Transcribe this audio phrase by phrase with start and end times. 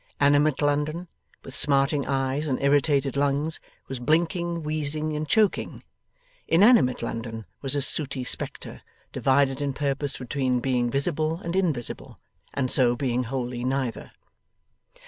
[0.19, 1.09] Animate London,
[1.43, 5.83] with smarting eyes and irritated lungs, was blinking, wheezing, and choking;
[6.47, 8.81] inanimate London was a sooty spectre,
[9.13, 12.19] divided in purpose between being visible and invisible,
[12.55, 14.11] and so being wholly neither.